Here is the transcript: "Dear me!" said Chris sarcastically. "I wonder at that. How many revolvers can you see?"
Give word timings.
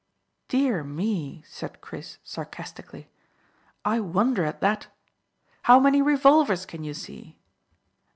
"Dear 0.47 0.83
me!" 0.83 1.43
said 1.45 1.79
Chris 1.79 2.17
sarcastically. 2.23 3.07
"I 3.85 3.99
wonder 3.99 4.43
at 4.43 4.59
that. 4.61 4.87
How 5.61 5.79
many 5.79 6.01
revolvers 6.01 6.65
can 6.65 6.83
you 6.83 6.95
see?" 6.95 7.37